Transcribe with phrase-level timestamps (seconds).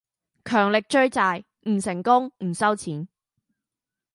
[0.43, 3.07] 強力追債，唔成功唔收錢!